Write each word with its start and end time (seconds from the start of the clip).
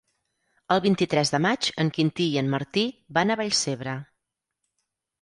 El 0.75 0.81
vint-i-tres 0.85 1.33
de 1.35 1.41
maig 1.47 1.69
en 1.85 1.93
Quintí 1.99 2.29
i 2.33 2.41
en 2.45 2.51
Martí 2.57 2.89
van 3.21 3.31
a 3.37 3.41
Vallcebre. 3.45 3.99